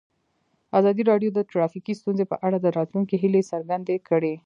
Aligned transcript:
ازادي 0.79 1.03
راډیو 1.11 1.29
د 1.33 1.39
ټرافیکي 1.51 1.93
ستونزې 2.01 2.25
په 2.31 2.35
اړه 2.45 2.57
د 2.61 2.67
راتلونکي 2.77 3.15
هیلې 3.23 3.41
څرګندې 3.51 3.95
کړې. 4.09 4.33